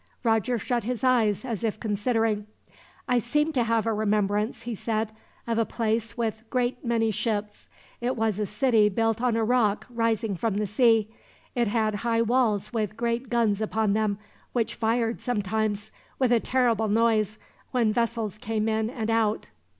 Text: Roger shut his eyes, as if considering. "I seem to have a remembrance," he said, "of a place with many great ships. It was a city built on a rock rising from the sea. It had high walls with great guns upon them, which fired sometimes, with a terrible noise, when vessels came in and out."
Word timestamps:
Roger 0.23 0.57
shut 0.57 0.83
his 0.83 1.03
eyes, 1.03 1.45
as 1.45 1.63
if 1.63 1.79
considering. 1.79 2.47
"I 3.07 3.19
seem 3.19 3.53
to 3.53 3.63
have 3.63 3.85
a 3.85 3.93
remembrance," 3.93 4.63
he 4.63 4.73
said, 4.73 5.11
"of 5.45 5.59
a 5.59 5.63
place 5.63 6.17
with 6.17 6.41
many 6.55 6.55
great 6.55 7.13
ships. 7.13 7.69
It 7.99 8.15
was 8.15 8.39
a 8.39 8.47
city 8.47 8.89
built 8.89 9.21
on 9.21 9.35
a 9.35 9.43
rock 9.43 9.85
rising 9.91 10.35
from 10.37 10.57
the 10.57 10.65
sea. 10.65 11.13
It 11.53 11.67
had 11.67 11.93
high 12.01 12.23
walls 12.23 12.73
with 12.73 12.97
great 12.97 13.29
guns 13.29 13.61
upon 13.61 13.93
them, 13.93 14.17
which 14.53 14.73
fired 14.73 15.21
sometimes, 15.21 15.91
with 16.17 16.31
a 16.31 16.39
terrible 16.39 16.87
noise, 16.87 17.37
when 17.69 17.93
vessels 17.93 18.39
came 18.39 18.67
in 18.67 18.89
and 18.89 19.11
out." 19.11 19.51